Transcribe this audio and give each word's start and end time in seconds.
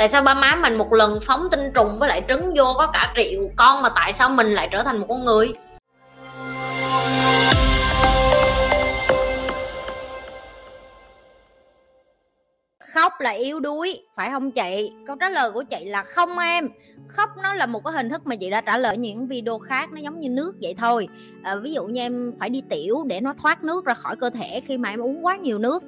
tại 0.00 0.08
sao 0.08 0.22
ba 0.22 0.34
má 0.34 0.56
mình 0.62 0.74
một 0.74 0.92
lần 0.92 1.18
phóng 1.26 1.48
tinh 1.50 1.72
trùng 1.74 1.98
với 1.98 2.08
lại 2.08 2.22
trứng 2.28 2.54
vô 2.56 2.64
có 2.78 2.90
cả 2.92 3.12
triệu 3.16 3.40
con 3.56 3.82
mà 3.82 3.88
tại 3.94 4.12
sao 4.12 4.30
mình 4.30 4.46
lại 4.52 4.68
trở 4.70 4.82
thành 4.82 4.98
một 4.98 5.06
con 5.08 5.24
người? 5.24 5.52
Khóc 12.94 13.12
là 13.18 13.30
yếu 13.30 13.60
đuối 13.60 14.02
phải 14.16 14.30
không 14.30 14.50
chị? 14.50 14.92
Câu 15.06 15.16
trả 15.20 15.30
lời 15.30 15.50
của 15.50 15.62
chị 15.62 15.84
là 15.84 16.02
không 16.02 16.38
em. 16.38 16.68
Khóc 17.08 17.30
nó 17.42 17.54
là 17.54 17.66
một 17.66 17.84
cái 17.84 17.94
hình 17.94 18.10
thức 18.10 18.26
mà 18.26 18.36
chị 18.36 18.50
đã 18.50 18.60
trả 18.60 18.78
lời 18.78 18.96
những 18.96 19.26
video 19.26 19.58
khác 19.58 19.92
nó 19.92 20.00
giống 20.00 20.20
như 20.20 20.28
nước 20.28 20.52
vậy 20.62 20.74
thôi. 20.78 21.08
À, 21.42 21.56
ví 21.56 21.72
dụ 21.72 21.84
như 21.84 22.00
em 22.00 22.32
phải 22.40 22.48
đi 22.50 22.62
tiểu 22.70 23.04
để 23.06 23.20
nó 23.20 23.34
thoát 23.42 23.64
nước 23.64 23.84
ra 23.84 23.94
khỏi 23.94 24.16
cơ 24.16 24.30
thể 24.30 24.60
khi 24.66 24.76
mà 24.76 24.88
em 24.88 25.00
uống 25.00 25.26
quá 25.26 25.36
nhiều 25.36 25.58
nước 25.58 25.82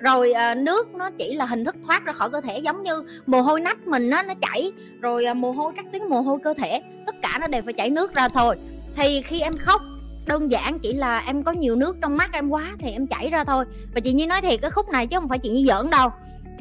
rồi 0.00 0.32
à, 0.32 0.54
nước 0.54 0.94
nó 0.94 1.10
chỉ 1.10 1.34
là 1.34 1.44
hình 1.44 1.64
thức 1.64 1.76
thoát 1.86 2.04
ra 2.04 2.12
khỏi 2.12 2.30
cơ 2.30 2.40
thể 2.40 2.58
giống 2.58 2.82
như 2.82 3.04
mồ 3.26 3.42
hôi 3.42 3.60
nách 3.60 3.86
mình 3.86 4.10
á 4.10 4.22
nó 4.22 4.34
chảy. 4.40 4.72
Rồi 5.00 5.24
à, 5.24 5.34
mồ 5.34 5.52
hôi 5.52 5.72
các 5.76 5.84
tuyến 5.92 6.02
mồ 6.08 6.20
hôi 6.20 6.38
cơ 6.44 6.54
thể 6.54 6.82
tất 7.06 7.14
cả 7.22 7.38
nó 7.40 7.46
đều 7.46 7.62
phải 7.62 7.72
chảy 7.72 7.90
nước 7.90 8.14
ra 8.14 8.28
thôi. 8.28 8.56
Thì 8.96 9.22
khi 9.22 9.40
em 9.40 9.52
khóc 9.56 9.80
đơn 10.26 10.50
giản 10.50 10.78
chỉ 10.78 10.92
là 10.92 11.18
em 11.18 11.42
có 11.42 11.52
nhiều 11.52 11.76
nước 11.76 11.96
trong 12.02 12.16
mắt 12.16 12.30
em 12.32 12.48
quá 12.48 12.70
thì 12.78 12.90
em 12.90 13.06
chảy 13.06 13.30
ra 13.30 13.44
thôi. 13.44 13.64
Và 13.94 14.00
chị 14.00 14.12
Nhi 14.12 14.26
nói 14.26 14.40
thiệt 14.40 14.60
cái 14.62 14.70
khúc 14.70 14.88
này 14.88 15.06
chứ 15.06 15.16
không 15.20 15.28
phải 15.28 15.38
chị 15.38 15.50
Nhi 15.50 15.66
giỡn 15.68 15.90
đâu. 15.90 16.10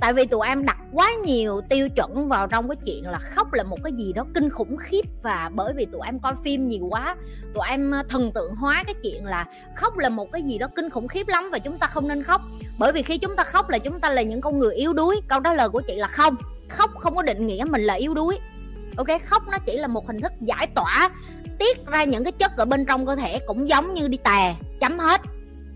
Tại 0.01 0.13
vì 0.13 0.25
tụi 0.25 0.47
em 0.47 0.65
đặt 0.65 0.77
quá 0.93 1.11
nhiều 1.25 1.61
tiêu 1.69 1.89
chuẩn 1.89 2.27
vào 2.27 2.47
trong 2.47 2.69
cái 2.69 2.75
chuyện 2.85 3.03
là 3.03 3.19
khóc 3.19 3.53
là 3.53 3.63
một 3.63 3.77
cái 3.83 3.93
gì 3.93 4.13
đó 4.13 4.25
kinh 4.33 4.49
khủng 4.49 4.77
khiếp. 4.77 5.01
Và 5.23 5.51
bởi 5.55 5.73
vì 5.73 5.85
tụi 5.85 6.01
em 6.05 6.19
coi 6.19 6.33
phim 6.43 6.67
nhiều 6.67 6.87
quá 6.89 7.15
tụi 7.53 7.67
em 7.69 7.91
ờ, 7.91 8.03
thần 8.09 8.31
tượng 8.31 8.55
hóa 8.55 8.83
cái 8.87 8.95
chuyện 9.03 9.25
là 9.25 9.45
khóc 9.75 9.97
là 9.97 10.09
một 10.09 10.31
cái 10.31 10.41
gì 10.41 10.57
đó 10.57 10.67
kinh 10.75 10.89
khủng 10.89 11.07
khiếp 11.07 11.27
lắm 11.27 11.49
và 11.51 11.59
chúng 11.59 11.77
ta 11.77 11.87
không 11.87 12.07
nên 12.07 12.23
khóc 12.23 12.41
bởi 12.79 12.91
vì 12.91 13.03
khi 13.03 13.17
chúng 13.17 13.35
ta 13.35 13.43
khóc 13.43 13.69
là 13.69 13.77
chúng 13.77 13.99
ta 13.99 14.09
là 14.09 14.21
những 14.21 14.41
con 14.41 14.59
người 14.59 14.75
yếu 14.75 14.93
đuối. 14.93 15.21
Câu 15.27 15.39
trả 15.39 15.53
lời 15.53 15.69
của 15.69 15.81
chị 15.81 15.95
là 15.95 16.07
không. 16.07 16.35
Khóc 16.69 16.91
không 16.99 17.15
có 17.15 17.21
định 17.21 17.47
nghĩa 17.47 17.65
mình 17.69 17.81
là 17.81 17.93
yếu 17.93 18.13
đuối. 18.13 18.39
Ok? 18.97 19.07
Khóc 19.25 19.47
nó 19.47 19.57
chỉ 19.57 19.77
là 19.77 19.87
một 19.87 20.07
hình 20.07 20.21
thức 20.21 20.31
giải 20.41 20.67
tỏa, 20.75 21.09
tiết 21.59 21.85
ra 21.85 22.03
những 22.03 22.23
cái 22.23 22.31
chất 22.31 22.57
ở 22.57 22.65
bên 22.65 22.85
trong 22.85 23.05
cơ 23.05 23.15
thể 23.15 23.39
cũng 23.47 23.69
giống 23.69 23.93
như 23.93 24.07
đi 24.07 24.17
tè, 24.23 24.55
chấm 24.79 24.99
hết. 24.99 25.21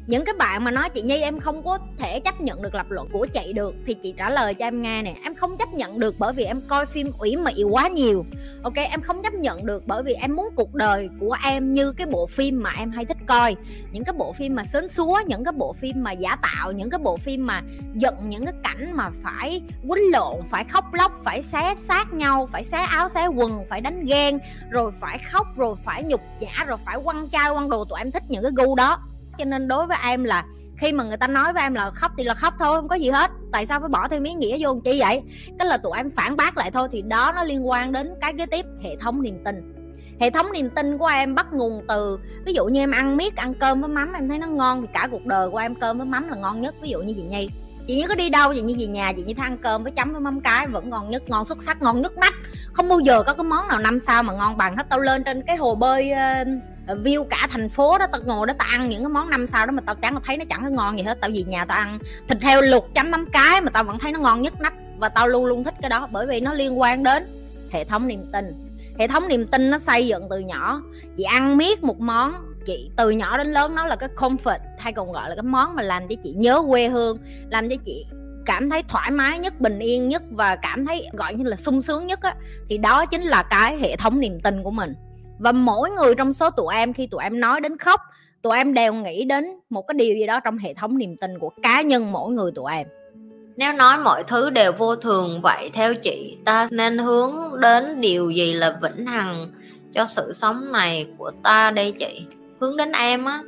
Những 0.08 0.26
cái 0.26 0.36
bạn 0.40 0.64
mà 0.64 0.72
nói, 0.72 0.90
chị 0.90 1.02
nhi, 1.02 1.22
em 1.22 1.40
không 1.40 1.64
có 1.64 1.80
thể 1.98 2.20
chấp 2.20 2.42
nhận 2.42 2.62
được 2.62 2.76
lập 2.76 2.86
luận 2.90 3.10
của 3.14 3.26
chị 3.26 3.54
được. 3.54 3.76
Thì 3.86 3.94
chị 3.94 4.14
trả 4.18 4.30
lời 4.30 4.54
cho 4.54 4.66
em 4.66 4.82
nghe 4.82 5.02
nè, 5.02 5.16
em 5.24 5.36
không 5.36 5.58
chấp 5.58 5.74
nhận 5.74 6.00
được 6.00 6.16
bởi 6.20 6.34
vì 6.34 6.44
em 6.44 6.62
coi 6.68 6.86
phim 6.86 7.12
ủy 7.20 7.36
mị 7.36 7.64
quá 7.64 7.88
nhiều. 7.88 8.26
Ok? 8.64 8.76
Em 8.76 9.02
không 9.02 9.24
chấp 9.24 9.34
nhận 9.34 9.66
được 9.66 9.84
bởi 9.88 10.04
vì 10.04 10.14
em 10.14 10.36
muốn 10.36 10.50
cuộc 10.56 10.74
đời 10.74 11.10
của 11.20 11.38
em 11.46 11.74
như 11.74 11.92
cái 11.92 12.08
bộ 12.08 12.28
phim 12.28 12.64
mà 12.64 12.74
em 12.78 12.92
hay 12.92 13.06
thích 13.06 13.13
coi. 13.28 13.56
Những 13.92 14.04
cái 14.04 14.14
bộ 14.18 14.34
phim 14.34 14.56
mà 14.56 14.64
sến 14.66 14.88
súa 14.88 15.20
những 15.28 15.44
cái 15.44 15.52
bộ 15.52 15.74
phim 15.74 16.04
mà 16.04 16.12
giả 16.12 16.36
tạo, 16.36 16.72
những 16.72 16.90
cái 16.90 17.00
bộ 17.04 17.18
phim 17.18 17.46
mà 17.48 17.62
giận 17.96 18.30
những 18.30 18.46
cái 18.46 18.54
cảnh 18.64 18.92
mà 18.94 19.10
phải 19.24 19.62
quýnh 19.90 20.12
lộn, 20.12 20.42
phải 20.50 20.64
khóc 20.64 20.94
lóc, 20.94 21.12
phải 21.24 21.44
xé 21.44 21.76
xác 21.78 22.14
nhau, 22.14 22.48
phải 22.52 22.64
xé 22.64 22.78
áo, 22.78 23.10
xé 23.10 23.28
quần, 23.28 23.66
phải 23.70 23.82
đánh 23.82 24.06
ghen, 24.06 24.40
rồi 24.70 24.92
phải 25.00 25.20
khóc, 25.32 25.48
rồi 25.58 25.76
phải 25.84 26.04
nhục 26.04 26.22
nhã, 26.40 26.66
rồi 26.66 26.78
phải 26.86 26.98
quăng 27.04 27.30
chai, 27.30 27.52
quăng 27.54 27.70
đồ. 27.70 27.86
Tụi 27.86 28.00
em 28.00 28.12
thích 28.12 28.24
những 28.28 28.44
cái 28.44 28.52
gu 28.56 28.76
đó. 28.76 29.00
Cho 29.38 29.46
nên 29.46 29.68
đối 29.68 29.88
với 29.88 29.98
em 30.06 30.24
là 30.24 30.46
khi 30.78 30.92
mà 30.92 31.04
người 31.04 31.18
ta 31.18 31.28
nói 31.28 31.54
với 31.54 31.64
em 31.64 31.74
là 31.74 31.92
khóc 31.92 32.12
thì 32.18 32.24
là 32.24 32.34
khóc 32.34 32.54
thôi, 32.60 32.78
không 32.78 32.88
có 32.88 32.96
gì 32.96 33.10
hết. 33.10 33.32
Tại 33.52 33.66
sao 33.66 33.80
phải 33.80 33.90
bỏ 33.90 34.08
thêm 34.08 34.24
ý 34.24 34.34
nghĩa 34.34 34.58
vô 34.60 34.82
chi 34.84 35.00
vậy? 35.00 35.22
Cái 35.60 35.68
là 35.68 35.78
tụi 35.78 35.98
em 35.98 36.10
phản 36.10 36.36
bác 36.36 36.58
lại 36.58 36.72
thôi 36.72 36.88
thì 36.92 37.02
đó 37.02 37.32
nó 37.36 37.44
liên 37.44 37.68
quan 37.68 37.92
đến 37.92 38.14
cái 38.22 38.34
kế 38.34 38.46
tiếp, 38.46 38.66
hệ 38.84 38.96
thống 38.96 39.22
niềm 39.22 39.44
tin 39.46 39.83
hệ 40.20 40.30
thống 40.30 40.52
niềm 40.52 40.70
tin 40.70 40.98
của 40.98 41.08
em 41.08 41.36
bắt 41.36 41.54
nguồn 41.54 41.82
từ 41.88 42.20
ví 42.46 42.54
dụ 42.54 42.66
như 42.66 42.80
em 42.80 42.92
ăn 42.92 43.18
miết 43.18 43.36
ăn 43.36 43.54
cơm 43.54 43.82
với 43.82 43.90
mắm 43.90 44.14
em 44.14 44.30
thấy 44.30 44.38
nó 44.38 44.48
ngon 44.48 44.82
thì 44.82 44.88
cả 44.94 45.08
cuộc 45.12 45.26
đời 45.26 45.50
của 45.50 45.58
em 45.58 45.76
cơm 45.76 45.98
với 45.98 46.08
mắm 46.08 46.30
là 46.30 46.36
ngon 46.36 46.62
nhất. 46.62 46.76
Ví 46.82 46.90
dụ 46.90 47.00
như 47.00 47.14
chị 47.18 47.22
nhi 47.22 47.50
chị 47.88 47.96
như 47.96 48.08
có 48.08 48.16
đi 48.16 48.30
đâu 48.30 48.54
chị 48.54 48.62
như 48.62 48.76
về 48.80 48.88
nhà 48.88 49.14
chị 49.18 49.24
như 49.24 49.34
ăn 49.38 49.58
cơm 49.58 49.84
với 49.84 49.92
chấm 49.92 50.12
với 50.12 50.22
mắm 50.22 50.42
cái 50.42 50.68
vẫn 50.68 50.90
ngon 50.90 51.10
nhất 51.10 51.24
ngon 51.28 51.46
xuất 51.46 51.64
sắc 51.64 51.82
ngon 51.82 52.02
nhất 52.02 52.18
nách 52.18 52.34
không 52.74 52.90
bao 52.90 53.00
giờ 53.00 53.24
có 53.24 53.34
cái 53.34 53.44
món 53.44 53.68
nào 53.68 53.80
năm 53.80 54.00
sao 54.00 54.24
mà 54.24 54.34
ngon 54.34 54.58
bằng 54.58 54.78
hết. 54.78 54.86
Tao 54.90 55.00
lên 55.00 55.24
trên 55.24 55.42
cái 55.48 55.58
hồ 55.58 55.76
bơi 55.76 56.12
uh, 56.12 56.98
view 57.04 57.24
cả 57.24 57.48
thành 57.50 57.70
phố 57.70 57.98
đó 57.98 58.08
tao 58.12 58.22
ngồi 58.26 58.48
đó 58.48 58.54
tao 58.58 58.68
ăn 58.72 58.90
những 58.90 59.04
cái 59.04 59.10
món 59.10 59.30
năm 59.30 59.48
sao 59.48 59.66
đó 59.66 59.72
mà 59.72 59.82
tao 59.86 59.96
chẳng 59.96 60.16
thấy 60.24 60.38
nó 60.38 60.46
chẳng 60.50 60.64
có 60.64 60.70
ngon 60.70 60.98
gì 60.98 61.04
hết. 61.04 61.18
Tao 61.22 61.32
về 61.34 61.44
nhà 61.44 61.66
tao 61.66 61.78
ăn 61.78 62.00
thịt 62.28 62.42
heo 62.42 62.62
luộc 62.62 62.94
chấm 62.94 63.12
mắm 63.12 63.26
cái 63.34 63.62
mà 63.62 63.70
tao 63.70 63.84
vẫn 63.84 64.00
thấy 64.00 64.12
nó 64.12 64.20
ngon 64.20 64.42
nhất 64.42 64.62
nách 64.62 64.74
và 64.98 65.10
tao 65.10 65.28
luôn 65.28 65.46
luôn 65.46 65.64
thích 65.64 65.76
cái 65.82 65.90
đó 65.90 66.08
bởi 66.12 66.28
vì 66.28 66.40
nó 66.40 66.54
liên 66.54 66.80
quan 66.80 67.04
đến 67.04 67.24
hệ 67.72 67.84
thống 67.84 68.08
niềm 68.08 68.26
tin 68.32 68.73
hệ 69.00 69.08
thống 69.08 69.28
niềm 69.28 69.48
tin 69.48 69.70
nó 69.70 69.78
xây 69.78 70.08
dựng 70.08 70.28
từ 70.30 70.40
nhỏ. 70.40 70.82
Chị 71.18 71.24
ăn 71.24 71.58
miết 71.58 71.84
một 71.84 72.00
món, 72.00 72.34
chị 72.66 72.90
từ 72.96 73.10
nhỏ 73.10 73.38
đến 73.38 73.52
lớn 73.52 73.76
nó 73.76 73.86
là 73.86 73.96
cái 73.96 74.10
comfort, 74.16 74.60
hay 74.80 74.94
còn 74.94 75.12
gọi 75.12 75.30
là 75.30 75.36
cái 75.36 75.44
món 75.44 75.76
mà 75.76 75.84
làm 75.84 76.08
cho 76.08 76.16
chị 76.24 76.34
nhớ 76.34 76.64
quê 76.70 76.88
hương, 76.88 77.18
làm 77.50 77.70
cho 77.70 77.76
chị 77.86 78.06
cảm 78.46 78.70
thấy 78.70 78.84
thoải 78.88 79.12
mái 79.12 79.40
nhất, 79.40 79.60
bình 79.60 79.80
yên 79.80 80.10
nhất 80.10 80.24
và 80.32 80.56
cảm 80.56 80.86
thấy, 80.86 81.08
gọi 81.14 81.36
như 81.36 81.44
là, 81.44 81.56
sung 81.56 81.82
sướng 81.82 82.08
nhất 82.08 82.20
á, 82.22 82.36
thì 82.70 82.78
đó 82.78 83.06
chính 83.06 83.22
là 83.22 83.44
cái 83.44 83.78
hệ 83.78 83.96
thống 83.96 84.20
niềm 84.20 84.40
tin 84.42 84.64
của 84.64 84.72
mình. 84.72 84.96
Và 85.40 85.52
mỗi 85.52 85.90
người 85.90 86.16
trong 86.16 86.34
số 86.34 86.50
tụi 86.50 86.76
em, 86.76 86.94
khi 86.94 87.08
tụi 87.08 87.24
em 87.24 87.40
nói 87.40 87.62
đến 87.62 87.78
khóc, 87.78 88.02
tụi 88.42 88.58
em 88.58 88.74
đều 88.74 88.94
nghĩ 88.94 89.26
đến 89.26 89.46
một 89.70 89.82
cái 89.88 89.96
điều 89.98 90.16
gì 90.16 90.26
đó 90.28 90.40
trong 90.40 90.58
hệ 90.58 90.74
thống 90.74 90.98
niềm 90.98 91.18
tin 91.18 91.40
của 91.40 91.50
cá 91.64 91.82
nhân 91.82 92.12
mỗi 92.12 92.32
người 92.32 92.52
tụi 92.56 92.72
em 92.72 92.88
nếu 93.56 93.74
nói 93.74 93.98
mọi 93.98 94.24
thứ 94.24 94.50
đều 94.50 94.72
vô 94.72 94.96
thường 94.96 95.42
vậy 95.42 95.70
theo 95.74 95.96
chị, 95.96 96.38
ta 96.46 96.68
nên 96.72 96.98
hướng 96.98 97.60
đến 97.60 98.02
điều 98.02 98.30
gì 98.30 98.54
là 98.54 98.78
vĩnh 98.82 99.06
hằng 99.06 99.52
cho 99.94 100.06
sự 100.08 100.34
sống 100.34 100.72
này 100.72 101.08
của 101.18 101.32
ta 101.44 101.72
đây 101.72 101.92
chị? 101.92 102.22
Hướng 102.62 102.78
đến 102.78 102.92
em 102.92 103.26
á. 103.26 103.44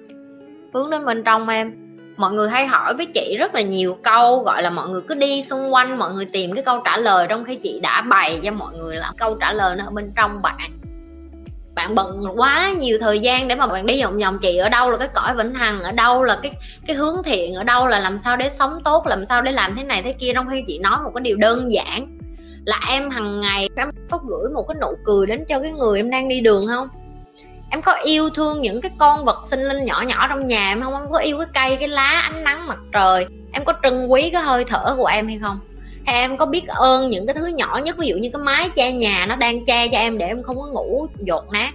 Hướng 0.73 0.89
đến 0.89 1.05
bên 1.05 1.23
trong 1.23 1.49
em. 1.49 1.73
Mọi 2.17 2.33
người 2.33 2.49
hay 2.49 2.67
hỏi 2.67 2.93
với 2.97 3.05
chị 3.05 3.35
rất 3.39 3.55
là 3.55 3.61
nhiều 3.61 3.97
câu, 4.03 4.43
gọi 4.43 4.63
là 4.63 4.69
mọi 4.69 4.89
người 4.89 5.01
cứ 5.07 5.13
đi 5.13 5.43
xung 5.43 5.73
quanh, 5.73 5.99
mọi 5.99 6.13
người 6.13 6.25
tìm 6.25 6.53
cái 6.53 6.63
câu 6.63 6.81
trả 6.85 6.97
lời 6.97 7.27
trong 7.29 7.45
khi 7.45 7.55
chị 7.55 7.79
đã 7.83 8.01
bày 8.01 8.39
cho 8.43 8.51
mọi 8.51 8.73
người 8.73 8.95
là 8.95 9.11
câu 9.17 9.35
trả 9.35 9.53
lời 9.53 9.75
nó 9.75 9.85
ở 9.85 9.91
bên 9.91 10.11
trong 10.15 10.41
bạn 10.41 10.71
bạn 11.75 11.95
bận 11.95 12.25
quá 12.35 12.71
nhiều 12.77 12.97
thời 13.01 13.19
gian 13.19 13.47
để 13.47 13.55
mà 13.55 13.67
bạn 13.67 13.85
đi 13.85 14.03
vòng 14.03 14.17
vòng, 14.17 14.39
chị 14.41 14.57
ở 14.57 14.69
đâu 14.69 14.89
là 14.89 14.97
cái 14.97 15.07
cõi 15.13 15.35
vĩnh 15.35 15.53
hằng, 15.53 15.83
ở 15.83 15.91
đâu 15.91 16.23
là 16.23 16.39
cái 16.43 16.51
cái 16.87 16.95
hướng 16.95 17.23
thiện, 17.25 17.53
ở 17.55 17.63
đâu 17.63 17.87
là 17.87 17.99
làm 17.99 18.17
sao 18.17 18.37
để 18.37 18.49
sống 18.51 18.79
tốt, 18.83 19.07
làm 19.07 19.25
sao 19.25 19.41
để 19.41 19.51
làm 19.51 19.75
thế 19.75 19.83
này 19.83 20.01
thế 20.01 20.13
kia. 20.13 20.31
Trong 20.33 20.49
khi 20.49 20.63
chị 20.67 20.79
nói 20.79 20.97
một 21.03 21.11
cái 21.15 21.21
điều 21.21 21.37
đơn 21.37 21.71
giản 21.71 22.17
là 22.65 22.79
em 22.89 23.09
hằng 23.09 23.41
ngày 23.41 23.69
em 23.75 23.89
có 24.09 24.19
gửi 24.27 24.49
một 24.53 24.65
cái 24.67 24.75
nụ 24.81 24.97
cười 25.05 25.25
đến 25.25 25.45
cho 25.47 25.59
cái 25.59 25.71
người 25.71 25.99
em 25.99 26.09
đang 26.09 26.29
đi 26.29 26.41
đường 26.41 26.67
không? 26.67 26.87
Em 27.71 27.81
có 27.81 27.93
yêu 28.03 28.29
thương 28.29 28.61
những 28.61 28.81
cái 28.81 28.91
con 28.97 29.25
vật 29.25 29.41
sinh 29.45 29.63
linh 29.63 29.85
nhỏ 29.85 30.03
nhỏ 30.07 30.27
trong 30.27 30.47
nhà 30.47 30.71
em 30.71 30.81
không? 30.81 30.93
Em 30.93 31.11
có 31.11 31.17
yêu 31.17 31.37
cái 31.37 31.47
cây, 31.53 31.77
cái 31.77 31.87
lá, 31.87 32.21
ánh 32.23 32.43
nắng, 32.43 32.67
mặt 32.67 32.77
trời? 32.93 33.25
Em 33.51 33.65
có 33.65 33.73
trân 33.83 34.07
quý 34.07 34.29
cái 34.33 34.41
hơi 34.41 34.65
thở 34.67 34.95
của 34.97 35.05
em 35.05 35.27
hay 35.27 35.39
không? 35.41 35.59
Em 36.05 36.37
có 36.37 36.45
biết 36.45 36.67
ơn 36.67 37.09
những 37.09 37.27
cái 37.27 37.33
thứ 37.33 37.45
nhỏ 37.45 37.79
nhất, 37.83 37.97
ví 37.97 38.07
dụ 38.07 38.15
như 38.15 38.29
cái 38.33 38.41
mái 38.41 38.69
che 38.75 38.91
nhà 38.91 39.25
nó 39.29 39.35
đang 39.35 39.65
che 39.65 39.87
cho 39.87 39.97
em 39.97 40.17
để 40.17 40.27
em 40.27 40.43
không 40.43 40.61
có 40.61 40.67
ngủ 40.67 41.07
dột 41.19 41.51
nát. 41.51 41.71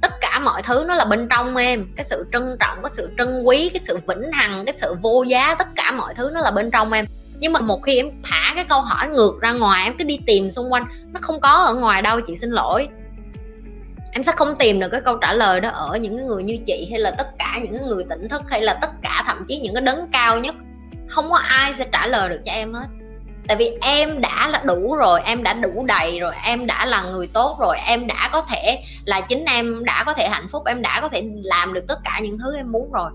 Tất 0.00 0.12
cả 0.20 0.38
mọi 0.38 0.62
thứ 0.62 0.84
nó 0.88 0.94
là 0.94 1.04
bên 1.04 1.28
trong 1.30 1.56
em. 1.56 1.86
Cái 1.96 2.04
sự 2.04 2.24
trân 2.32 2.56
trọng, 2.60 2.78
cái 2.82 2.92
sự 2.96 3.10
trân 3.18 3.42
quý, 3.44 3.68
cái 3.68 3.80
sự 3.86 3.98
vĩnh 4.06 4.32
hằng, 4.32 4.64
cái 4.64 4.74
sự 4.80 4.94
vô 5.02 5.22
giá, 5.22 5.54
tất 5.54 5.68
cả 5.76 5.92
mọi 5.92 6.14
thứ 6.14 6.30
nó 6.34 6.40
là 6.40 6.50
bên 6.50 6.70
trong 6.70 6.92
em. 6.92 7.06
Nhưng 7.38 7.52
mà 7.52 7.60
một 7.60 7.82
khi 7.82 7.96
em 7.96 8.10
thả 8.24 8.52
cái 8.54 8.64
câu 8.68 8.80
hỏi 8.80 9.08
ngược 9.08 9.40
ra 9.40 9.52
ngoài, 9.52 9.84
em 9.84 9.94
cứ 9.98 10.04
đi 10.04 10.18
tìm 10.26 10.50
xung 10.50 10.72
quanh, 10.72 10.84
nó 11.12 11.20
không 11.22 11.40
có 11.40 11.48
ở 11.48 11.74
ngoài 11.74 12.02
đâu, 12.02 12.20
chị 12.20 12.36
xin 12.36 12.50
lỗi. 12.50 12.88
Em 14.12 14.22
sẽ 14.24 14.32
không 14.36 14.54
tìm 14.58 14.80
được 14.80 14.88
cái 14.88 15.00
câu 15.04 15.16
trả 15.16 15.32
lời 15.32 15.60
đó 15.60 15.68
ở 15.68 15.96
những 15.96 16.16
cái 16.16 16.26
người 16.26 16.42
như 16.42 16.58
chị, 16.66 16.88
hay 16.90 17.00
là 17.00 17.10
tất 17.10 17.26
cả 17.38 17.58
những 17.62 17.78
cái 17.78 17.88
người 17.88 18.04
tỉnh 18.10 18.28
thức, 18.28 18.42
hay 18.48 18.62
là 18.62 18.78
tất 18.82 18.90
cả 19.02 19.24
thậm 19.26 19.44
chí 19.48 19.60
những 19.60 19.74
cái 19.74 19.80
đấng 19.80 20.08
cao 20.12 20.38
nhất. 20.38 20.54
Không 21.08 21.30
có 21.30 21.36
ai 21.36 21.74
sẽ 21.78 21.86
trả 21.92 22.06
lời 22.06 22.28
được 22.28 22.40
cho 22.44 22.52
em 22.52 22.74
hết 22.74 22.86
tại 23.48 23.56
vì 23.56 23.70
em 23.80 24.20
đã 24.20 24.48
là 24.48 24.62
đủ 24.64 24.96
rồi, 24.96 25.20
em 25.24 25.42
đã 25.42 25.52
đủ 25.52 25.84
đầy 25.86 26.20
rồi, 26.20 26.34
em 26.44 26.66
đã 26.66 26.86
là 26.86 27.02
người 27.02 27.26
tốt 27.26 27.56
rồi, 27.60 27.76
em 27.86 28.06
đã 28.06 28.30
có 28.32 28.42
thể 28.42 28.82
là 29.04 29.20
chính 29.20 29.44
em 29.44 29.84
đã 29.84 30.04
có 30.06 30.14
thể 30.14 30.28
hạnh 30.28 30.48
phúc, 30.48 30.62
em 30.66 30.82
đã 30.82 31.00
có 31.00 31.08
thể 31.08 31.22
làm 31.42 31.72
được 31.72 31.84
tất 31.88 31.98
cả 32.04 32.18
những 32.22 32.38
thứ 32.38 32.56
em 32.56 32.72
muốn 32.72 32.92
rồi. 32.92 33.10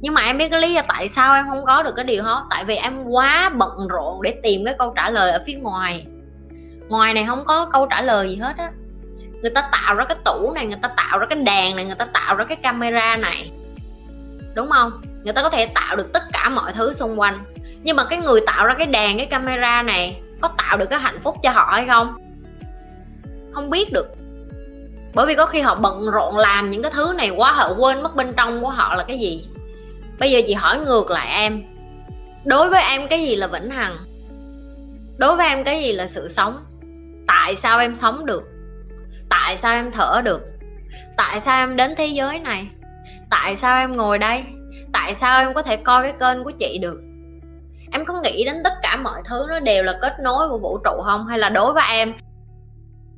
Nhưng 0.00 0.14
mà 0.14 0.22
em 0.22 0.38
biết 0.38 0.48
cái 0.48 0.60
lý 0.60 0.74
do 0.74 0.82
tại 0.88 1.08
sao 1.08 1.34
em 1.34 1.44
không 1.48 1.64
có 1.66 1.82
được 1.82 1.92
cái 1.96 2.04
điều 2.04 2.22
đó? 2.22 2.46
Tại 2.50 2.64
vì 2.64 2.76
em 2.76 3.04
quá 3.04 3.50
bận 3.54 3.88
rộn 3.88 4.22
để 4.22 4.34
tìm 4.42 4.64
cái 4.64 4.74
câu 4.78 4.92
trả 4.96 5.10
lời 5.10 5.32
ở 5.32 5.42
phía 5.46 5.54
ngoài. 5.54 6.06
Ngoài 6.88 7.14
này 7.14 7.24
không 7.26 7.44
có 7.44 7.66
câu 7.72 7.86
trả 7.86 8.02
lời 8.02 8.28
gì 8.28 8.36
hết 8.36 8.56
á. 8.58 8.70
Người 9.42 9.50
ta 9.50 9.68
tạo 9.72 9.94
ra 9.94 10.04
cái 10.04 10.16
tủ 10.24 10.52
này, 10.52 10.66
người 10.66 10.78
ta 10.82 10.88
tạo 10.96 11.18
ra 11.18 11.26
cái 11.30 11.38
đèn 11.38 11.76
này, 11.76 11.84
người 11.84 11.94
ta 11.94 12.04
tạo 12.04 12.34
ra 12.34 12.44
cái 12.44 12.56
camera 12.56 13.16
này. 13.16 13.50
Đúng 14.54 14.70
không? 14.70 15.02
Người 15.24 15.32
ta 15.32 15.42
có 15.42 15.50
thể 15.50 15.66
tạo 15.66 15.96
được 15.96 16.12
tất 16.12 16.22
cả 16.32 16.48
mọi 16.48 16.72
thứ 16.72 16.92
xung 16.92 17.20
quanh 17.20 17.44
nhưng 17.84 17.96
mà 17.96 18.04
cái 18.04 18.18
người 18.18 18.40
tạo 18.46 18.66
ra 18.66 18.74
cái 18.74 18.86
đèn, 18.86 19.16
cái 19.16 19.26
camera 19.26 19.82
này, 19.82 20.20
có 20.40 20.50
tạo 20.58 20.76
được 20.76 20.86
cái 20.90 21.00
hạnh 21.00 21.20
phúc 21.22 21.36
cho 21.42 21.50
họ 21.50 21.70
hay 21.72 21.86
không? 21.86 22.14
Không 23.52 23.70
biết 23.70 23.92
được. 23.92 24.06
Bởi 25.14 25.26
vì 25.26 25.34
có 25.34 25.46
khi 25.46 25.60
họ 25.60 25.74
bận 25.74 26.10
rộn 26.10 26.36
làm 26.36 26.70
những 26.70 26.82
cái 26.82 26.92
thứ 26.94 27.14
này 27.16 27.30
quá, 27.30 27.52
họ 27.52 27.74
quên 27.78 28.02
mất 28.02 28.16
bên 28.16 28.32
trong 28.36 28.60
của 28.62 28.70
họ 28.70 28.94
là 28.94 29.04
cái 29.08 29.18
gì. 29.18 29.44
Bây 30.18 30.30
giờ 30.30 30.40
chị 30.46 30.54
hỏi 30.54 30.78
ngược 30.78 31.10
lại 31.10 31.28
em. 31.42 31.62
Đối 32.44 32.70
với 32.70 32.82
em, 32.82 33.08
cái 33.08 33.22
gì 33.22 33.36
là 33.36 33.46
vĩnh 33.46 33.70
hằng? 33.70 33.96
Đối 35.16 35.36
với 35.36 35.48
em, 35.48 35.64
cái 35.64 35.82
gì 35.82 35.92
là 35.92 36.06
sự 36.06 36.28
sống? 36.28 36.64
Tại 37.26 37.56
sao 37.56 37.78
em 37.78 37.94
sống 37.94 38.26
được? 38.26 38.42
Tại 39.28 39.58
sao 39.58 39.74
em 39.74 39.90
thở 39.90 40.20
được? 40.24 40.42
Tại 41.16 41.40
sao 41.40 41.62
em 41.62 41.76
đến 41.76 41.94
thế 41.98 42.06
giới 42.06 42.38
này? 42.38 42.66
Tại 43.30 43.56
sao 43.56 43.78
em 43.78 43.96
ngồi 43.96 44.18
đây? 44.18 44.44
Tại 44.92 45.14
sao 45.14 45.38
em 45.38 45.54
có 45.54 45.62
thể 45.62 45.76
coi 45.76 46.02
cái 46.02 46.12
kênh 46.20 46.44
của 46.44 46.52
chị 46.58 46.78
được? 46.78 47.03
Em 47.90 48.04
có 48.04 48.22
nghĩ 48.22 48.44
đến 48.44 48.56
tất 48.64 48.72
cả 48.82 48.96
mọi 48.96 49.20
thứ 49.24 49.46
nó 49.48 49.60
đều 49.60 49.82
là 49.82 49.98
kết 50.02 50.12
nối 50.22 50.48
của 50.48 50.58
vũ 50.58 50.78
trụ 50.84 51.02
không? 51.04 51.26
Hay 51.26 51.38
là 51.38 51.48
đối 51.48 51.72
với 51.72 51.82
em, 51.90 52.14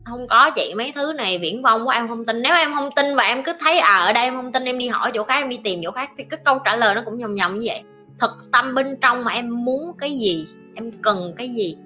không 0.05 0.27
có 0.29 0.51
chị, 0.51 0.75
mấy 0.77 0.93
thứ 0.95 1.13
này 1.13 1.39
viễn 1.39 1.63
vông 1.63 1.85
của 1.85 1.91
em 1.91 2.09
không 2.09 2.25
tin. 2.27 2.43
Nếu 2.43 2.55
em 2.55 2.75
không 2.75 2.91
tin 2.97 3.17
và 3.17 3.25
em 3.25 3.43
cứ 3.43 3.53
thấy 3.61 3.79
à 3.79 3.99
ở 3.99 4.13
đây 4.13 4.25
em 4.25 4.37
không 4.37 4.53
tin, 4.53 4.65
em 4.65 4.79
đi 4.79 4.89
hỏi 4.89 5.11
chỗ 5.15 5.25
khác, 5.25 5.43
em 5.43 5.49
đi 5.49 5.59
tìm 5.65 5.81
chỗ 5.85 5.91
khác, 5.91 6.11
thì 6.19 6.25
cái 6.31 6.41
câu 6.45 6.59
trả 6.65 6.77
lời 6.77 6.95
nó 6.95 7.03
cũng 7.05 7.19
nhầm 7.19 7.35
nhầm 7.35 7.59
như 7.59 7.67
vậy. 7.69 7.83
Thực 8.21 8.31
tâm 8.53 8.75
bên 8.75 8.97
trong 9.01 9.25
mà 9.25 9.33
em 9.33 9.65
muốn 9.65 9.93
cái 9.99 10.11
gì, 10.11 10.47
em 10.75 10.91
cần 11.03 11.35
cái 11.37 11.49
gì? 11.49 11.77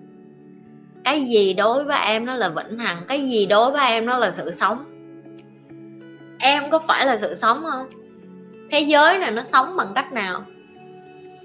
Cái 1.04 1.24
gì 1.24 1.54
đối 1.54 1.84
với 1.84 1.98
em 2.04 2.26
nó 2.26 2.34
là 2.34 2.48
vĩnh 2.48 2.78
hằng, 2.78 3.02
cái 3.08 3.28
gì 3.28 3.46
đối 3.46 3.70
với 3.70 3.88
em 3.88 4.06
nó 4.06 4.18
là 4.18 4.32
sự 4.32 4.52
sống? 4.60 4.84
Em 6.38 6.70
có 6.70 6.78
phải 6.78 7.06
là 7.06 7.18
sự 7.18 7.34
sống 7.34 7.64
không? 7.70 7.88
Thế 8.70 8.80
giới 8.80 9.18
này 9.18 9.30
nó 9.30 9.42
sống 9.42 9.76
bằng 9.76 9.92
cách 9.94 10.12
nào? 10.12 10.44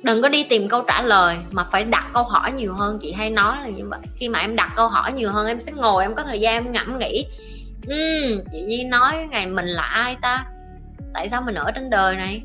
Đừng 0.05 0.21
có 0.21 0.29
đi 0.29 0.43
tìm 0.43 0.69
câu 0.69 0.83
trả 0.87 1.01
lời 1.01 1.37
mà 1.51 1.63
phải 1.71 1.83
đặt 1.83 2.05
câu 2.13 2.23
hỏi 2.23 2.51
nhiều 2.51 2.73
hơn. 2.73 2.99
Chị 3.01 3.13
hay 3.13 3.29
nói 3.29 3.57
là 3.61 3.67
như 3.67 3.83
vậy. 3.89 3.99
Khi 4.15 4.29
mà 4.29 4.39
em 4.39 4.55
đặt 4.55 4.71
câu 4.75 4.87
hỏi 4.87 5.13
nhiều 5.13 5.31
hơn 5.31 5.47
em 5.47 5.59
sẽ 5.59 5.71
ngồi 5.71 6.03
em 6.03 6.15
có 6.15 6.23
thời 6.23 6.39
gian 6.39 6.53
em 6.53 6.71
ngẫm 6.71 6.97
nghĩ. 6.97 7.25
Uhm, 7.87 8.41
chị 8.51 8.61
nhi 8.61 8.83
nói 8.83 9.27
ngày 9.31 9.47
mình 9.47 9.67
là 9.67 9.83
ai 9.83 10.17
ta? 10.21 10.45
Tại 11.13 11.29
sao 11.29 11.41
mình 11.41 11.55
ở 11.55 11.71
trên 11.71 11.89
đời 11.89 12.15
này? 12.15 12.41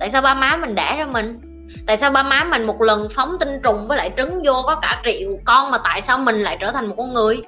Tại 0.00 0.10
sao 0.10 0.22
ba 0.22 0.34
má 0.34 0.56
mình 0.56 0.74
đẻ 0.74 0.96
ra 0.98 1.06
mình? 1.06 1.40
Tại 1.86 1.96
sao 1.96 2.10
ba 2.10 2.22
má 2.22 2.44
mình 2.44 2.64
một 2.64 2.82
lần 2.82 3.08
phóng 3.14 3.36
tinh 3.40 3.60
trùng 3.62 3.88
với 3.88 3.98
lại 3.98 4.10
trứng 4.16 4.42
vô 4.44 4.62
có 4.66 4.74
cả 4.74 5.02
triệu 5.04 5.38
con 5.44 5.70
mà 5.70 5.78
tại 5.84 6.02
sao 6.02 6.18
mình 6.18 6.42
lại 6.42 6.56
trở 6.60 6.72
thành 6.72 6.86
một 6.86 6.94
con 6.98 7.12
người? 7.12 7.42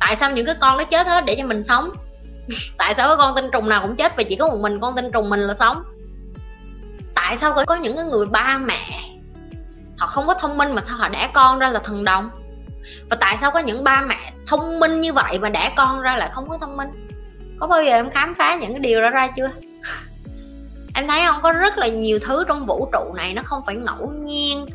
Tại 0.00 0.16
sao 0.16 0.30
những 0.30 0.46
cái 0.46 0.54
con 0.60 0.78
nó 0.78 0.84
chết 0.84 1.06
hết 1.06 1.24
để 1.24 1.36
cho 1.38 1.46
mình 1.46 1.62
sống? 1.62 1.90
Tại 2.78 2.94
sao 2.94 3.08
cái 3.08 3.16
con 3.16 3.34
tinh 3.36 3.50
trùng 3.52 3.68
nào 3.68 3.82
cũng 3.82 3.96
chết 3.96 4.16
và 4.16 4.22
chỉ 4.22 4.36
có 4.36 4.48
một 4.48 4.58
mình 4.60 4.80
con 4.80 4.96
tinh 4.96 5.10
trùng 5.12 5.30
mình 5.30 5.40
là 5.40 5.54
sống? 5.54 5.82
Tại 7.22 7.36
sao 7.36 7.54
có 7.66 7.74
những 7.76 7.96
cái 7.96 8.04
người 8.04 8.26
ba 8.26 8.58
mẹ 8.58 9.10
họ 9.98 10.06
không 10.06 10.26
có 10.26 10.34
thông 10.34 10.56
minh 10.56 10.74
mà 10.74 10.82
sao 10.82 10.96
họ 10.96 11.08
đẻ 11.08 11.30
con 11.34 11.58
ra 11.58 11.68
là 11.68 11.80
thần 11.80 12.04
đồng? 12.04 12.30
Và 13.10 13.16
tại 13.20 13.36
sao 13.36 13.50
có 13.50 13.58
những 13.60 13.84
ba 13.84 14.00
mẹ 14.00 14.32
thông 14.46 14.80
minh 14.80 15.00
như 15.00 15.12
vậy 15.12 15.38
mà 15.38 15.48
đẻ 15.48 15.72
con 15.76 16.00
ra 16.00 16.16
lại 16.16 16.30
không 16.32 16.48
có 16.48 16.58
thông 16.58 16.76
minh? 16.76 16.88
Có 17.58 17.66
bao 17.66 17.84
giờ 17.84 17.90
em 17.90 18.10
khám 18.10 18.34
phá 18.34 18.54
những 18.54 18.70
cái 18.70 18.80
điều 18.80 19.02
đó 19.02 19.10
ra 19.10 19.28
chưa? 19.36 19.50
Em 20.94 21.08
thấy 21.08 21.20
không? 21.26 21.42
Có 21.42 21.52
rất 21.52 21.78
là 21.78 21.86
nhiều 21.86 22.18
thứ 22.22 22.44
trong 22.48 22.66
vũ 22.66 22.88
trụ 22.92 23.12
này 23.14 23.34
nó 23.34 23.42
không 23.44 23.62
phải 23.66 23.76
ngẫu 23.76 24.12
nhiên 24.22 24.66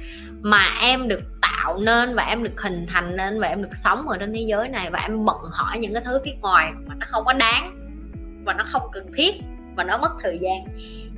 mà 0.41 0.65
em 0.81 1.07
được 1.07 1.21
tạo 1.41 1.77
nên 1.77 2.15
và 2.15 2.23
em 2.23 2.43
được 2.43 2.61
hình 2.61 2.85
thành 2.93 3.15
nên 3.15 3.39
và 3.39 3.47
em 3.47 3.63
được 3.63 3.75
sống 3.83 4.07
ở 4.07 4.17
trên 4.17 4.33
thế 4.33 4.45
giới 4.47 4.67
này 4.67 4.89
và 4.91 4.99
em 4.99 5.25
bận 5.25 5.37
hỏi 5.51 5.79
những 5.79 5.93
cái 5.93 6.03
thứ 6.05 6.19
phía 6.25 6.35
ngoài 6.41 6.71
mà 6.87 6.95
nó 6.95 7.05
không 7.09 7.25
có 7.25 7.33
đáng 7.33 7.75
và 8.45 8.53
nó 8.53 8.63
không 8.67 8.89
cần 8.91 9.11
thiết 9.15 9.35
và 9.75 9.83
nó 9.83 9.97
mất 9.97 10.11
thời 10.23 10.39
gian. 10.41 10.65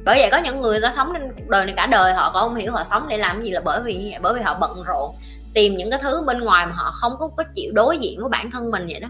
Bởi 0.05 0.19
vậy 0.19 0.29
có 0.31 0.37
những 0.37 0.61
người 0.61 0.81
ta 0.81 0.93
sống 0.95 1.09
trên 1.13 1.31
cuộc 1.37 1.49
đời 1.49 1.65
này 1.65 1.73
cả 1.77 1.85
đời 1.85 2.13
họ 2.13 2.31
còn 2.33 2.49
không 2.49 2.55
hiểu 2.55 2.71
họ 2.71 2.83
sống 2.83 3.07
để 3.09 3.17
làm 3.17 3.41
gì 3.41 3.49
là 3.49 3.61
bởi 3.65 3.81
vì 3.83 3.95
như 3.97 4.07
vậy 4.11 4.19
bởi 4.21 4.33
vì 4.33 4.41
họ 4.41 4.57
bận 4.59 4.83
rộn 4.85 5.15
tìm 5.53 5.77
những 5.77 5.91
cái 5.91 5.99
thứ 6.03 6.23
bên 6.27 6.39
ngoài 6.39 6.65
mà 6.65 6.71
họ 6.75 6.91
không 6.93 7.13
có, 7.19 7.27
có 7.37 7.43
chịu 7.55 7.71
đối 7.73 7.97
diện 7.97 8.19
với 8.21 8.29
bản 8.29 8.51
thân 8.51 8.71
mình 8.71 8.87
vậy 8.89 8.99
đó. 8.99 9.07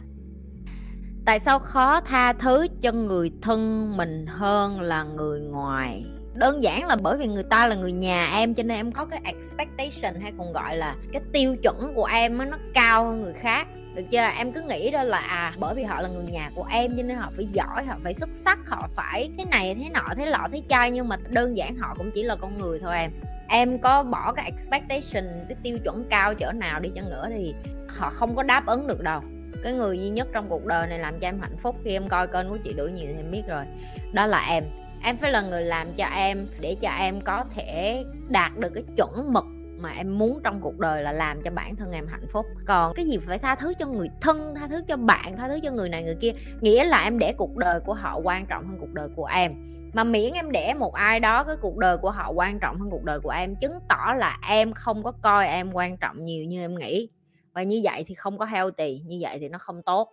Tại 1.26 1.40
sao 1.40 1.60
khó 1.60 2.02
tha 2.02 2.34
thứ 2.34 2.68
cho 2.82 2.92
người 2.92 3.32
thân 3.42 3.92
mình 3.98 4.26
hơn 4.28 4.82
là 4.82 5.04
người 5.04 5.40
ngoài? 5.40 6.06
Đơn 6.38 6.64
giản 6.64 6.86
là 6.86 6.96
bởi 7.02 7.18
vì 7.18 7.28
người 7.28 7.44
ta 7.44 7.68
là 7.68 7.76
người 7.76 7.92
nhà 7.92 8.32
em, 8.34 8.54
cho 8.54 8.64
nên 8.64 8.78
em 8.78 8.92
có 8.92 9.06
cái 9.06 9.22
expectation 9.24 10.22
hay 10.22 10.32
còn 10.38 10.54
gọi 10.54 10.78
là 10.78 10.96
cái 11.14 11.22
tiêu 11.34 11.56
chuẩn 11.64 11.94
của 11.96 12.06
em 12.06 12.38
nó 12.38 12.58
cao 12.74 13.06
hơn 13.06 13.22
người 13.22 13.34
khác. 13.34 13.68
Được 13.96 14.04
chưa? 14.12 14.28
Em 14.38 14.52
cứ 14.52 14.62
nghĩ 14.62 14.92
đó 14.92 15.04
là 15.04 15.18
à 15.18 15.54
bởi 15.60 15.76
vì 15.76 15.84
họ 15.84 16.02
là 16.02 16.10
người 16.10 16.26
nhà 16.26 16.50
của 16.56 16.66
em, 16.72 16.98
cho 16.98 17.04
nên 17.04 17.18
họ 17.18 17.32
phải 17.36 17.46
giỏi, 17.46 17.86
họ 17.86 17.96
phải 18.04 18.14
xuất 18.14 18.30
sắc, 18.34 18.60
họ 18.68 18.90
phải 18.96 19.30
thế 19.38 19.46
này, 19.46 19.76
thế 19.76 19.90
nọ, 19.90 20.14
thế 20.16 20.26
lọ, 20.26 20.48
thế 20.52 20.62
chai, 20.70 20.92
nhưng 20.92 21.08
mà 21.08 21.18
đơn 21.30 21.58
giản 21.58 21.76
họ 21.78 21.96
cũng 21.98 22.12
chỉ 22.16 22.24
là 22.24 22.36
con 22.36 22.58
người 22.58 22.80
thôi 22.80 22.98
em. 22.98 23.12
Em 23.50 23.80
có 23.80 24.04
bỏ 24.04 24.34
cái 24.34 24.46
expectation, 24.46 25.46
cái 25.50 25.58
tiêu 25.64 25.78
chuẩn 25.84 26.06
cao 26.10 26.34
chỗ 26.34 26.52
nào 26.52 26.80
đi 26.80 26.90
chăng 26.96 27.10
nữa 27.10 27.28
thì 27.30 27.54
họ 27.88 28.10
không 28.10 28.36
có 28.36 28.44
đáp 28.44 28.66
ứng 28.66 28.88
được 28.88 29.02
đâu. 29.02 29.22
Cái 29.64 29.74
người 29.74 30.00
duy 30.00 30.10
nhất 30.10 30.28
trong 30.34 30.50
cuộc 30.50 30.66
đời 30.66 30.88
này 30.88 31.00
làm 31.00 31.20
cho 31.20 31.28
em 31.28 31.40
hạnh 31.40 31.58
phúc, 31.58 31.76
khi 31.84 31.92
em 31.92 32.10
coi 32.10 32.28
kênh 32.28 32.50
của 32.50 32.58
chị 32.64 32.74
đuổi 32.74 32.92
nhiều 32.92 33.08
thì 33.08 33.18
em 33.18 33.32
biết 33.32 33.44
rồi. 33.48 33.66
Đó 34.14 34.28
là 34.28 34.46
em 34.50 34.64
em 35.04 35.18
phải 35.18 35.32
là 35.32 35.42
người 35.42 35.64
làm 35.64 35.88
cho 35.98 36.06
em 36.06 36.48
để 36.60 36.76
cho 36.82 36.90
em 36.90 37.22
có 37.22 37.46
thể 37.56 38.04
đạt 38.30 38.58
được 38.58 38.70
cái 38.76 38.84
chuẩn 38.96 39.34
mực 39.34 39.46
mà 39.80 39.90
em 39.92 40.18
muốn 40.18 40.40
trong 40.44 40.62
cuộc 40.62 40.80
đời 40.80 41.04
là 41.04 41.12
làm 41.12 41.42
cho 41.44 41.52
bản 41.52 41.76
thân 41.76 41.92
em 41.92 42.08
hạnh 42.08 42.28
phúc. 42.32 42.46
Còn 42.68 42.94
cái 42.96 43.06
gì 43.06 43.18
phải 43.18 43.40
tha 43.40 43.56
thứ 43.56 43.74
cho 43.80 43.88
người 43.88 44.10
thân, 44.22 44.56
tha 44.56 44.68
thứ 44.68 44.82
cho 44.88 44.98
bạn, 44.98 45.38
tha 45.38 45.48
thứ 45.48 45.60
cho 45.64 45.72
người 45.72 45.90
này 45.90 46.04
người 46.04 46.16
kia, 46.22 46.32
nghĩa 46.62 46.84
là 46.84 47.04
em 47.04 47.20
để 47.20 47.34
cuộc 47.34 47.58
đời 47.58 47.80
của 47.80 47.94
họ 47.94 48.18
quan 48.18 48.46
trọng 48.46 48.68
hơn 48.68 48.78
cuộc 48.80 48.94
đời 48.94 49.10
của 49.16 49.26
em. 49.26 49.54
Mà 49.94 50.04
miễn 50.04 50.34
em 50.34 50.52
để 50.52 50.74
một 50.74 50.94
ai 50.94 51.20
đó 51.20 51.44
cái 51.44 51.56
cuộc 51.62 51.78
đời 51.78 51.98
của 51.98 52.12
họ 52.12 52.32
quan 52.32 52.60
trọng 52.60 52.80
hơn 52.80 52.90
cuộc 52.90 53.04
đời 53.04 53.20
của 53.20 53.30
em, 53.30 53.56
chứng 53.56 53.80
tỏ 53.90 54.14
là 54.18 54.38
em 54.50 54.74
không 54.74 55.04
có 55.04 55.12
coi 55.12 55.48
em 55.48 55.74
quan 55.74 55.98
trọng 55.98 56.26
nhiều 56.26 56.46
như 56.46 56.62
em 56.62 56.76
nghĩ. 56.76 57.10
Và 57.54 57.64
như 57.64 57.82
vậy 57.84 58.04
thì 58.08 58.16
không 58.16 58.38
có 58.38 58.46
healthy, 58.46 59.02
như 59.06 59.18
vậy 59.22 59.38
thì 59.40 59.50
nó 59.50 59.58
không 59.58 59.82
tốt. 59.82 60.10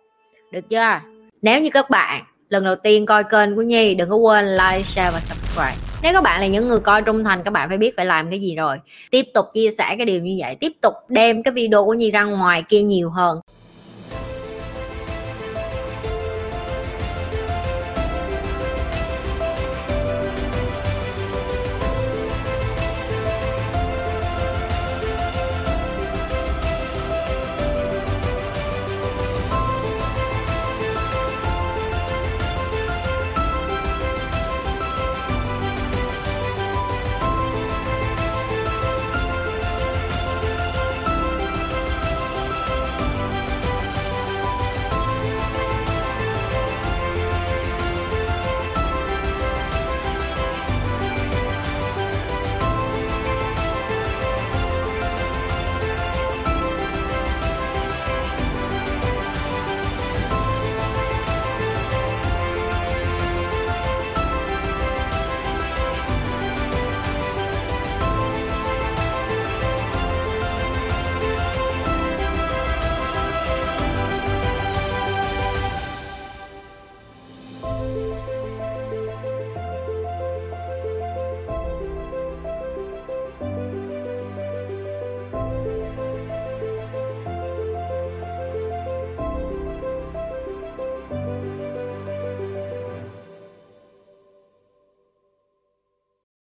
Được 0.51 0.69
chưa? 0.69 0.99
Nếu 1.41 1.61
như 1.61 1.69
các 1.73 1.89
bạn 1.89 2.23
lần 2.49 2.63
đầu 2.63 2.75
tiên 2.75 3.05
coi 3.05 3.23
kênh 3.23 3.55
của 3.55 3.61
Nhi 3.61 3.95
đừng 3.95 4.09
có 4.09 4.15
quên 4.15 4.51
like, 4.51 4.83
share 4.83 5.11
và 5.11 5.19
subscribe. 5.19 5.75
Nếu 6.01 6.13
các 6.13 6.23
bạn 6.23 6.41
là 6.41 6.47
những 6.47 6.67
người 6.67 6.79
coi 6.79 7.01
trung 7.01 7.23
thành 7.23 7.43
các 7.43 7.51
bạn 7.51 7.69
phải 7.69 7.77
biết 7.77 7.93
phải 7.97 8.05
làm 8.05 8.29
cái 8.29 8.41
gì 8.41 8.55
rồi. 8.55 8.77
Tiếp 9.11 9.25
tục 9.33 9.45
chia 9.53 9.69
sẻ 9.77 9.95
cái 9.97 10.05
điều 10.05 10.21
như 10.21 10.37
vậy, 10.39 10.55
tiếp 10.55 10.71
tục 10.81 10.93
đem 11.07 11.43
cái 11.43 11.53
video 11.53 11.85
của 11.85 11.93
Nhi 11.93 12.11
ra 12.11 12.23
ngoài 12.23 12.63
kia 12.69 12.81
nhiều 12.81 13.09
hơn. 13.09 13.39